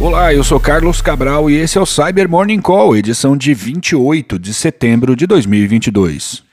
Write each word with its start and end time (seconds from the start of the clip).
Olá, 0.00 0.32
eu 0.32 0.44
sou 0.44 0.60
Carlos 0.60 1.02
Cabral 1.02 1.50
e 1.50 1.56
esse 1.56 1.76
é 1.76 1.80
o 1.80 1.84
Cyber 1.84 2.28
Morning 2.28 2.60
Call, 2.60 2.96
edição 2.96 3.36
de 3.36 3.52
28 3.52 4.38
de 4.38 4.54
setembro 4.54 5.16
de 5.16 5.26
2022. 5.26 6.47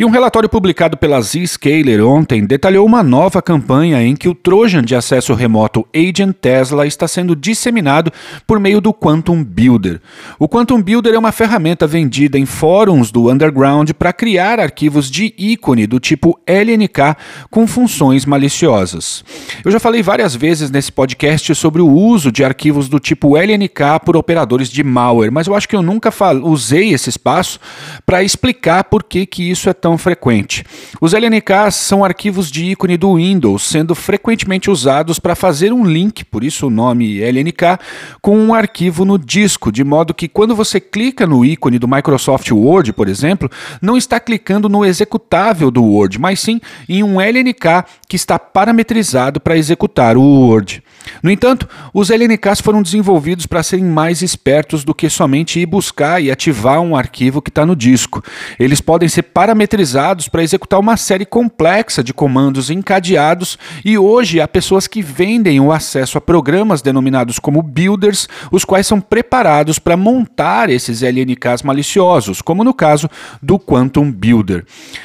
E 0.00 0.04
um 0.06 0.08
relatório 0.08 0.48
publicado 0.48 0.96
pela 0.96 1.20
Zscaler 1.20 2.02
ontem 2.02 2.46
detalhou 2.46 2.86
uma 2.86 3.02
nova 3.02 3.42
campanha 3.42 4.02
em 4.02 4.16
que 4.16 4.30
o 4.30 4.34
Trojan 4.34 4.82
de 4.82 4.96
acesso 4.96 5.34
remoto 5.34 5.86
Agent 5.94 6.34
Tesla 6.40 6.86
está 6.86 7.06
sendo 7.06 7.36
disseminado 7.36 8.10
por 8.46 8.58
meio 8.58 8.80
do 8.80 8.94
Quantum 8.94 9.44
Builder. 9.44 10.00
O 10.38 10.48
Quantum 10.48 10.80
Builder 10.80 11.12
é 11.12 11.18
uma 11.18 11.32
ferramenta 11.32 11.86
vendida 11.86 12.38
em 12.38 12.46
fóruns 12.46 13.12
do 13.12 13.30
underground 13.30 13.90
para 13.90 14.10
criar 14.10 14.58
arquivos 14.58 15.10
de 15.10 15.34
ícone 15.36 15.86
do 15.86 16.00
tipo 16.00 16.40
LNK 16.46 17.14
com 17.50 17.66
funções 17.66 18.24
maliciosas. 18.24 19.22
Eu 19.62 19.70
já 19.70 19.78
falei 19.78 20.02
várias 20.02 20.34
vezes 20.34 20.70
nesse 20.70 20.90
podcast 20.90 21.54
sobre 21.54 21.82
o 21.82 21.90
uso 21.90 22.32
de 22.32 22.42
arquivos 22.42 22.88
do 22.88 22.98
tipo 22.98 23.36
LNK 23.36 24.00
por 24.02 24.16
operadores 24.16 24.70
de 24.70 24.82
malware, 24.82 25.30
mas 25.30 25.46
eu 25.46 25.54
acho 25.54 25.68
que 25.68 25.76
eu 25.76 25.82
nunca 25.82 26.10
usei 26.42 26.94
esse 26.94 27.10
espaço 27.10 27.60
para 28.06 28.22
explicar 28.22 28.84
por 28.84 29.04
que, 29.04 29.26
que 29.26 29.50
isso 29.50 29.68
é 29.68 29.74
tão 29.74 29.89
frequente. 29.98 30.64
Os 31.00 31.14
LNKs 31.14 31.74
são 31.74 32.04
arquivos 32.04 32.50
de 32.50 32.64
ícone 32.64 32.96
do 32.96 33.16
Windows, 33.16 33.62
sendo 33.62 33.94
frequentemente 33.94 34.70
usados 34.70 35.18
para 35.18 35.34
fazer 35.34 35.72
um 35.72 35.84
link, 35.84 36.24
por 36.24 36.44
isso 36.44 36.66
o 36.66 36.70
nome 36.70 37.20
LNK, 37.20 37.78
com 38.20 38.38
um 38.38 38.54
arquivo 38.54 39.04
no 39.04 39.18
disco, 39.18 39.72
de 39.72 39.84
modo 39.84 40.14
que 40.14 40.28
quando 40.28 40.54
você 40.54 40.80
clica 40.80 41.26
no 41.26 41.44
ícone 41.44 41.78
do 41.78 41.88
Microsoft 41.88 42.50
Word, 42.50 42.92
por 42.92 43.08
exemplo, 43.08 43.50
não 43.80 43.96
está 43.96 44.18
clicando 44.18 44.68
no 44.68 44.84
executável 44.84 45.70
do 45.70 45.82
Word, 45.82 46.18
mas 46.18 46.40
sim 46.40 46.60
em 46.88 47.02
um 47.02 47.20
LNK 47.20 47.84
que 48.08 48.16
está 48.16 48.38
parametrizado 48.38 49.40
para 49.40 49.56
executar 49.56 50.16
o 50.16 50.22
Word. 50.22 50.82
No 51.22 51.30
entanto, 51.30 51.68
os 51.92 52.10
LNKs 52.10 52.60
foram 52.60 52.82
desenvolvidos 52.82 53.46
para 53.46 53.62
serem 53.62 53.84
mais 53.84 54.22
espertos 54.22 54.84
do 54.84 54.94
que 54.94 55.10
somente 55.10 55.60
ir 55.60 55.66
buscar 55.66 56.22
e 56.22 56.30
ativar 56.30 56.80
um 56.80 56.96
arquivo 56.96 57.42
que 57.42 57.50
está 57.50 57.66
no 57.66 57.76
disco. 57.76 58.22
Eles 58.58 58.80
podem 58.80 59.08
ser 59.08 59.22
parametrizados 59.22 60.28
para 60.28 60.42
executar 60.42 60.80
uma 60.80 60.96
série 60.96 61.26
complexa 61.26 62.02
de 62.02 62.14
comandos 62.14 62.70
encadeados 62.70 63.58
e 63.84 63.98
hoje 63.98 64.40
há 64.40 64.48
pessoas 64.48 64.86
que 64.86 65.02
vendem 65.02 65.60
o 65.60 65.72
acesso 65.72 66.18
a 66.18 66.20
programas 66.20 66.82
denominados 66.82 67.38
como 67.38 67.62
builders, 67.62 68.28
os 68.50 68.64
quais 68.64 68.86
são 68.86 69.00
preparados 69.00 69.78
para 69.78 69.96
montar 69.96 70.70
esses 70.70 71.02
LNKs 71.02 71.62
maliciosos, 71.62 72.40
como 72.40 72.64
no 72.64 72.72
caso 72.72 73.08
do 73.42 73.58
Quantum 73.58 74.10
Builder. 74.10 74.64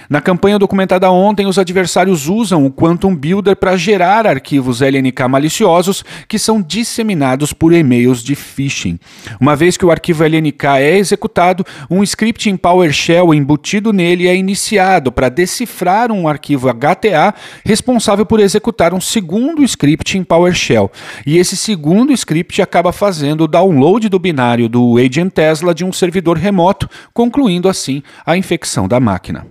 Na 0.10 0.22
campanha 0.22 0.60
documentada 0.60 1.10
ontem, 1.12 1.46
os 1.46 1.58
adversários 1.58 2.28
usam 2.28 2.66
o 2.66 2.72
Quantum 2.72 3.16
Builder 3.16 3.56
para 3.56 3.76
gerar 3.76 4.26
arquivos 4.26 4.82
LNK 4.82 5.28
maliciosos 5.28 5.85
que 6.28 6.40
são 6.40 6.62
disseminados 6.62 7.54
por 7.54 7.74
e-mails 7.74 8.24
de 8.24 8.36
phishing. 8.36 9.00
Uma 9.40 9.56
vez 9.56 9.78
que 9.78 9.86
o 9.86 9.92
arquivo 9.92 10.24
LNK 10.24 10.66
é 10.80 10.98
executado, 10.98 11.66
um 11.90 12.04
script 12.04 12.50
em 12.50 12.58
PowerShell 12.58 13.34
embutido 13.34 13.92
nele 13.92 14.28
é 14.28 14.36
iniciado 14.36 15.12
para 15.12 15.30
decifrar 15.30 16.12
um 16.12 16.28
arquivo 16.28 16.70
HTA 16.70 17.34
responsável 17.64 18.26
por 18.26 18.40
executar 18.40 18.94
um 18.94 19.02
segundo 19.02 19.64
script 19.64 20.18
em 20.18 20.24
PowerShell. 20.24 20.92
E 21.26 21.38
esse 21.38 21.56
segundo 21.56 22.14
script 22.14 22.62
acaba 22.62 22.92
fazendo 22.92 23.46
o 23.46 23.48
download 23.48 24.10
do 24.10 24.20
binário 24.20 24.70
do 24.70 24.98
Agent 24.98 25.32
Tesla 25.32 25.74
de 25.74 25.84
um 25.84 25.92
servidor 25.92 26.38
remoto, 26.38 26.90
concluindo 27.14 27.70
assim 27.70 28.02
a 28.26 28.38
infecção 28.38 28.88
da 28.88 29.00
máquina. 29.00 29.46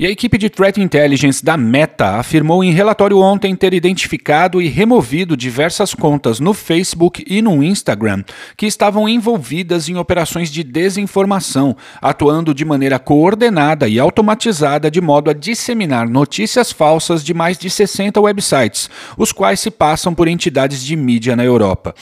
E 0.00 0.06
a 0.06 0.10
equipe 0.10 0.38
de 0.38 0.48
Threat 0.48 0.80
Intelligence 0.80 1.44
da 1.44 1.58
Meta 1.58 2.16
afirmou 2.16 2.64
em 2.64 2.72
relatório 2.72 3.18
ontem 3.18 3.54
ter 3.54 3.74
identificado 3.74 4.62
e 4.62 4.66
removido 4.66 5.36
diversas 5.36 5.94
contas 5.94 6.40
no 6.40 6.54
Facebook 6.54 7.22
e 7.28 7.42
no 7.42 7.62
Instagram 7.62 8.24
que 8.56 8.64
estavam 8.64 9.06
envolvidas 9.06 9.90
em 9.90 9.98
operações 9.98 10.50
de 10.50 10.64
desinformação, 10.64 11.76
atuando 12.00 12.54
de 12.54 12.64
maneira 12.64 12.98
coordenada 12.98 13.86
e 13.88 14.00
automatizada 14.00 14.90
de 14.90 15.02
modo 15.02 15.28
a 15.28 15.34
disseminar 15.34 16.08
notícias 16.08 16.72
falsas 16.72 17.22
de 17.22 17.34
mais 17.34 17.58
de 17.58 17.68
60 17.68 18.18
websites, 18.22 18.88
os 19.18 19.32
quais 19.32 19.60
se 19.60 19.70
passam 19.70 20.14
por 20.14 20.28
entidades 20.28 20.82
de 20.82 20.96
mídia 20.96 21.36
na 21.36 21.44
Europa. 21.44 21.94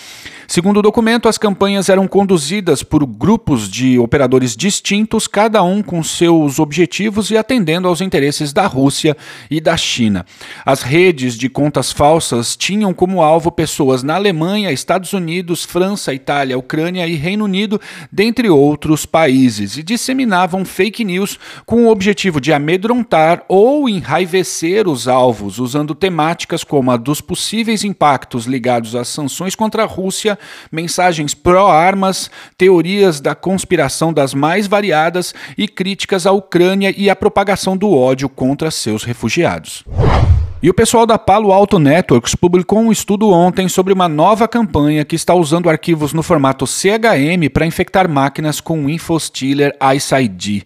Segundo 0.47 0.79
o 0.79 0.83
documento, 0.83 1.29
as 1.29 1.37
campanhas 1.37 1.89
eram 1.89 2.07
conduzidas 2.07 2.83
por 2.83 3.05
grupos 3.05 3.69
de 3.69 3.99
operadores 3.99 4.57
distintos, 4.57 5.27
cada 5.27 5.65
um 5.65 5.83
com 5.83 6.01
seus 6.03 6.61
objetivos 6.61 7.31
e 7.33 7.37
atendendo 7.37 7.88
aos 7.89 8.01
interesses 8.01 8.53
da 8.53 8.67
Rússia 8.67 9.17
e 9.51 9.61
da 9.61 9.77
China. 9.77 10.25
As 10.65 10.83
redes 10.83 11.37
de 11.37 11.49
contas 11.49 11.91
falsas 11.91 12.57
tinham 12.57 12.93
como 12.95 13.23
alvo 13.23 13.51
pessoas 13.51 14.03
na 14.03 14.15
Alemanha, 14.15 14.71
Estados 14.71 15.13
Unidos, 15.13 15.65
França, 15.65 16.15
Itália, 16.15 16.59
Ucrânia 16.59 17.07
e 17.07 17.15
Reino 17.15 17.45
Unido, 17.45 17.81
dentre 18.13 18.49
outros 18.51 19.07
países, 19.07 19.77
e 19.77 19.83
disseminavam 19.83 20.65
fake 20.65 21.05
news 21.05 21.39
com 21.65 21.87
o 21.87 21.91
objetivo 21.91 22.41
de 22.41 22.53
amedrontar 22.53 23.45
ou 23.49 23.89
enraivecer 23.89 24.87
os 24.87 25.09
alvos, 25.09 25.59
usando 25.59 25.95
temáticas 25.95 26.63
como 26.63 26.91
a 26.91 26.97
dos 26.97 27.21
possíveis 27.21 27.85
impactos 27.85 28.47
ligados 28.47 28.95
às 28.95 29.09
sanções 29.09 29.55
contra 29.55 29.83
a 29.83 29.87
Rússia 29.87 30.39
mensagens 30.71 31.35
pró-armas, 31.35 32.31
teorias 32.57 33.21
da 33.21 33.35
conspiração 33.35 34.13
das 34.13 34.35
mais 34.35 34.67
variadas 34.67 35.35
e 35.57 35.67
críticas 35.67 36.27
à 36.27 36.33
Ucrânia 36.33 36.93
e 36.97 37.09
à 37.09 37.17
propagação 37.17 37.77
do 37.79 37.95
ódio 37.97 38.29
contra 38.29 38.71
seus 38.71 39.05
refugiados. 39.05 39.85
E 40.61 40.69
o 40.69 40.75
pessoal 40.75 41.07
da 41.07 41.17
Palo 41.17 41.53
Alto 41.53 41.79
Networks 41.79 42.35
publicou 42.35 42.81
um 42.81 42.91
estudo 42.91 43.31
ontem 43.31 43.69
sobre 43.69 43.93
uma 43.93 44.09
nova 44.09 44.49
campanha 44.49 45.05
que 45.05 45.15
está 45.15 45.33
usando 45.33 45.71
arquivos 45.71 46.13
no 46.13 46.21
formato 46.21 46.67
CHM 46.67 47.49
para 47.53 47.65
infectar 47.65 48.09
máquinas 48.09 48.61
com 48.61 48.85
o 48.85 48.91
InfoStealer 48.91 49.77
ID. 49.81 50.65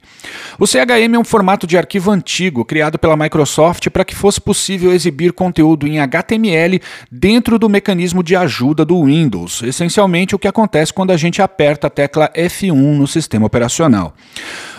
O 0.59 0.67
CHM 0.67 1.15
é 1.15 1.19
um 1.19 1.25
formato 1.25 1.67
de 1.67 1.77
arquivo 1.77 2.11
antigo 2.11 2.65
criado 2.65 2.99
pela 2.99 3.19
Microsoft 3.19 3.91
para 3.91 4.03
que 4.03 4.15
fosse 4.15 4.41
possível 4.41 4.95
exibir 4.95 5.31
conteúdo 5.35 5.87
em 5.87 6.01
HTML 6.01 6.81
dentro 7.11 7.59
do 7.59 7.69
mecanismo 7.69 8.23
de 8.23 8.35
ajuda 8.35 8.87
do 8.87 9.05
Windows, 9.05 9.63
essencialmente 9.63 10.35
o 10.35 10.39
que 10.39 10.49
acontece 10.49 10.91
quando 10.91 11.11
a 11.11 11.19
gente 11.19 11.43
aperta 11.43 11.89
a 11.89 11.91
tecla 11.91 12.31
F1 12.35 12.73
no 12.73 13.07
sistema 13.07 13.45
operacional. 13.45 14.15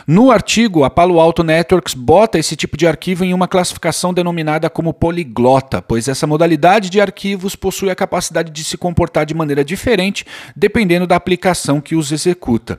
No 0.05 0.31
artigo, 0.31 0.83
a 0.83 0.89
Palo 0.89 1.17
Alto 1.17 1.45
Networks 1.45 1.93
bota 1.93 2.37
esse 2.37 2.57
tipo 2.57 2.75
de 2.75 2.85
arquivo 2.85 3.23
em 3.23 3.33
uma 3.33 3.47
classificação 3.47 4.13
denominada 4.13 4.69
como 4.69 4.93
poliglota, 4.93 5.81
pois 5.81 6.09
essa 6.09 6.27
modalidade 6.27 6.89
de 6.89 6.99
arquivos 6.99 7.55
possui 7.55 7.89
a 7.89 7.95
capacidade 7.95 8.51
de 8.51 8.65
se 8.65 8.77
comportar 8.77 9.25
de 9.25 9.33
maneira 9.33 9.63
diferente 9.63 10.25
dependendo 10.57 11.07
da 11.07 11.15
aplicação 11.15 11.79
que 11.79 11.95
os 11.95 12.11
executa. 12.11 12.77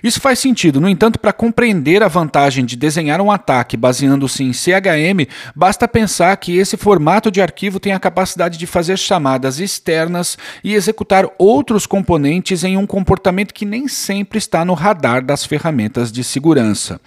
Isso 0.00 0.20
faz 0.20 0.38
sentido, 0.38 0.80
no 0.80 0.88
entanto, 0.88 1.18
para 1.18 1.32
compreender 1.32 2.04
a 2.04 2.08
vantagem 2.08 2.64
de 2.64 2.76
desenhar 2.76 3.20
um 3.20 3.32
ataque 3.32 3.76
baseando-se 3.76 4.44
em 4.44 4.52
CHM, 4.52 5.26
basta 5.56 5.88
pensar 5.88 6.36
que 6.36 6.56
esse 6.56 6.76
formato 6.76 7.32
de 7.32 7.42
arquivo 7.42 7.80
tem 7.80 7.94
a 7.94 7.98
capacidade 7.98 8.56
de 8.56 8.66
fazer 8.66 8.96
chamadas 8.96 9.58
externas 9.58 10.38
e 10.62 10.74
executar 10.74 11.26
outros 11.36 11.84
componentes 11.84 12.62
em 12.62 12.76
um 12.76 12.86
comportamento 12.86 13.52
que 13.52 13.64
nem 13.64 13.88
sempre 13.88 14.38
está 14.38 14.64
no 14.64 14.74
radar 14.74 15.24
das 15.24 15.44
ferramentas 15.44 16.12
de 16.12 16.22
segurança 16.22 16.59
segurança. 16.60 17.00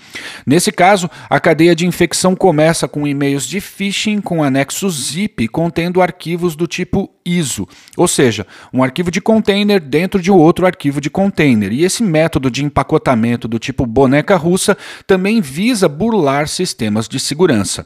Nesse 0.46 0.72
caso, 0.72 1.10
a 1.30 1.40
cadeia 1.40 1.76
de 1.76 1.86
infecção 1.86 2.36
começa 2.36 2.88
com 2.88 3.08
e-mails 3.08 3.48
de 3.48 3.62
phishing 3.62 4.20
com 4.20 4.44
anexo 4.44 4.90
zip 4.90 5.48
contendo 5.48 6.02
arquivos 6.02 6.56
do 6.56 6.68
tipo 6.68 7.10
ISO, 7.26 7.68
ou 7.96 8.08
seja, 8.08 8.46
um 8.74 8.84
arquivo 8.84 9.10
de 9.12 9.22
container 9.22 9.80
dentro 9.80 10.22
de 10.22 10.32
outro 10.32 10.66
arquivo 10.66 11.00
de 11.00 11.10
container. 11.10 11.72
E 11.72 11.84
esse 11.84 12.04
método 12.04 12.50
de 12.50 12.64
empacotamento 12.64 13.48
do 13.48 13.60
tipo 13.60 13.86
boneca 13.86 14.36
russa 14.36 14.78
também 15.06 15.42
visa 15.42 15.88
burlar 15.88 16.48
sistemas 16.48 17.08
de 17.08 17.20
segurança. 17.20 17.86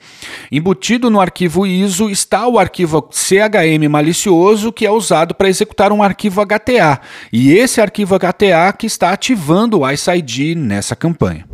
Embutido 0.52 1.10
no 1.10 1.22
arquivo 1.22 1.66
ISO 1.66 2.10
está 2.10 2.48
o 2.48 2.58
arquivo 2.58 3.10
CHM 3.12 3.88
malicioso 3.90 4.72
que 4.72 4.86
é 4.86 4.92
usado 4.92 5.36
para 5.36 5.50
executar 5.50 5.92
um 5.92 6.02
arquivo 6.02 6.42
HTA, 6.46 7.00
e 7.32 7.52
esse 7.52 7.82
arquivo 7.82 8.16
HTA 8.18 8.74
que 8.78 8.88
está 8.88 9.12
ativando 9.12 9.80
o 9.80 9.92
Ice 9.92 10.10
ID 10.12 10.56
nessa 10.56 10.96
campanha. 10.96 11.46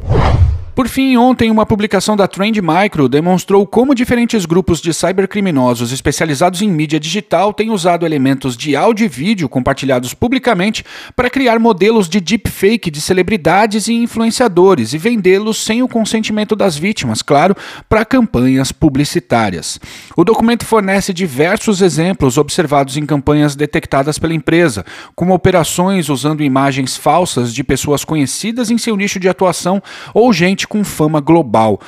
Por 0.75 0.89
fim, 0.89 1.19
ontem, 1.19 1.51
uma 1.51 1.67
publicação 1.67 2.17
da 2.17 2.27
Trend 2.27 2.59
Micro 2.63 3.07
demonstrou 3.07 3.67
como 3.67 3.95
diferentes 3.95 4.47
grupos 4.47 4.81
de 4.81 4.95
cybercriminosos 4.95 5.93
especializados 5.93 6.63
em 6.63 6.69
mídia 6.69 6.99
digital 6.99 7.53
têm 7.53 7.69
usado 7.69 8.07
elementos 8.07 8.57
de 8.57 8.75
áudio 8.75 9.05
e 9.05 9.09
vídeo 9.09 9.51
compartilhados 9.51 10.15
publicamente 10.15 10.83
para 11.15 11.29
criar 11.29 11.59
modelos 11.59 12.09
de 12.09 12.23
deepfake 12.23 12.91
de 12.91 13.03
celebridades 13.03 13.87
e 13.87 13.93
influenciadores 13.93 14.95
e 14.95 14.99
vendê-los 14.99 15.63
sem 15.63 15.83
o 15.83 15.89
consentimento 15.89 16.57
das 16.57 16.75
vítimas, 16.75 17.21
claro, 17.21 17.55
para 17.87 18.03
campanhas 18.03 18.73
publicitárias. 18.73 19.79
O 20.17 20.25
documento 20.25 20.65
fornece 20.65 21.13
diversos 21.13 21.83
exemplos 21.83 22.39
observados 22.39 22.97
em 22.97 23.05
campanhas 23.05 23.55
detectadas 23.55 24.19
pela 24.19 24.33
empresa, 24.33 24.87
como 25.15 25.35
operações 25.35 26.09
usando 26.09 26.43
imagens 26.43 26.97
falsas 26.97 27.53
de 27.53 27.63
pessoas 27.63 28.07
conhecidas 28.07 28.71
em 28.71 28.79
seu 28.79 28.97
nicho 28.97 29.21
de 29.21 29.29
atuação 29.29 29.83
ou 30.15 30.33
gente 30.33 30.62
com 30.67 30.85
fama 30.85 31.21
global. 31.21 31.81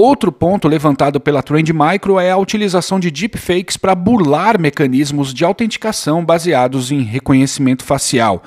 Outro 0.00 0.30
ponto 0.30 0.68
levantado 0.68 1.18
pela 1.18 1.42
Trend 1.42 1.72
Micro 1.72 2.20
é 2.20 2.30
a 2.30 2.36
utilização 2.36 3.00
de 3.00 3.10
deepfakes 3.10 3.76
para 3.76 3.96
burlar 3.96 4.56
mecanismos 4.56 5.34
de 5.34 5.44
autenticação 5.44 6.24
baseados 6.24 6.92
em 6.92 7.02
reconhecimento 7.02 7.82
facial. 7.82 8.40